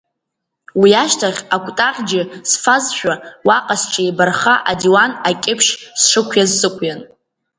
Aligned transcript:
Уи 0.81 0.91
ашьҭахь, 1.03 1.41
акәтаӷьџьы 1.55 2.21
сфазшәа, 2.49 3.13
уаҟа 3.47 3.75
сҽеибархха 3.81 4.53
адиуан 4.71 5.11
акьыԥшь 5.29 5.71
сшықәиаз 5.99 6.51
сықәиан. 6.59 7.01